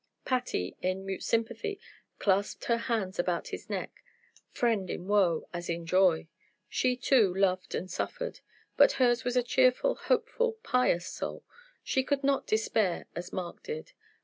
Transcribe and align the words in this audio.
Patty, 0.25 0.75
in 0.81 1.05
mute 1.05 1.21
sympathy, 1.21 1.79
clasped 2.17 2.65
her 2.65 2.85
arms 2.89 3.19
about 3.19 3.49
his 3.49 3.69
neck, 3.69 4.03
friend 4.49 4.89
in 4.89 5.07
woe 5.07 5.47
as 5.53 5.69
in 5.69 5.85
joy. 5.85 6.27
She, 6.67 6.95
too, 6.95 7.31
loved 7.31 7.75
and 7.75 7.87
suffered. 7.87 8.39
But 8.77 8.93
hers 8.93 9.23
was 9.23 9.37
a 9.37 9.43
cheerful, 9.43 9.93
hopeful, 9.93 10.53
pious 10.63 11.05
soul: 11.05 11.43
she 11.83 12.01
could 12.03 12.23
not 12.23 12.47
despair 12.47 13.05
as 13.15 13.31
Mark 13.31 13.61
did. 13.61 13.93